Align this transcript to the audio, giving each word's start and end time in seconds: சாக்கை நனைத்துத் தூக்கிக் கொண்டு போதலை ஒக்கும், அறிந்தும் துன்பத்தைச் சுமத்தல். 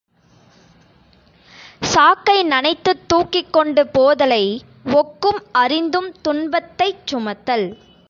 சாக்கை 1.81 2.43
நனைத்துத் 2.43 3.03
தூக்கிக் 3.07 3.53
கொண்டு 3.53 3.83
போதலை 3.93 4.43
ஒக்கும், 4.93 5.41
அறிந்தும் 5.51 6.11
துன்பத்தைச் 6.21 7.07
சுமத்தல். 7.07 7.67